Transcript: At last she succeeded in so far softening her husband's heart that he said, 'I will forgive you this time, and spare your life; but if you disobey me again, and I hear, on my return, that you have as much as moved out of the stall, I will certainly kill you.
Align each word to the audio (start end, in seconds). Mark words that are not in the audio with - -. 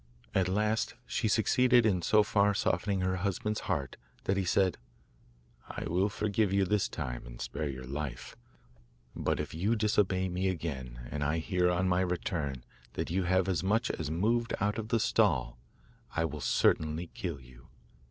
At 0.33 0.47
last 0.47 0.95
she 1.05 1.27
succeeded 1.27 1.85
in 1.85 2.01
so 2.01 2.23
far 2.23 2.55
softening 2.55 3.01
her 3.01 3.17
husband's 3.17 3.59
heart 3.69 3.97
that 4.23 4.35
he 4.35 4.45
said, 4.45 4.79
'I 5.69 5.83
will 5.83 6.09
forgive 6.09 6.51
you 6.51 6.65
this 6.65 6.89
time, 6.89 7.23
and 7.27 7.39
spare 7.39 7.69
your 7.69 7.85
life; 7.85 8.35
but 9.15 9.39
if 9.39 9.53
you 9.53 9.75
disobey 9.75 10.27
me 10.27 10.47
again, 10.47 11.07
and 11.11 11.23
I 11.23 11.37
hear, 11.37 11.69
on 11.69 11.87
my 11.87 12.01
return, 12.01 12.63
that 12.93 13.11
you 13.11 13.25
have 13.25 13.47
as 13.47 13.63
much 13.63 13.91
as 13.91 14.09
moved 14.09 14.55
out 14.59 14.79
of 14.79 14.87
the 14.87 14.99
stall, 14.99 15.59
I 16.15 16.25
will 16.25 16.41
certainly 16.41 17.11
kill 17.13 17.39
you. 17.39 17.67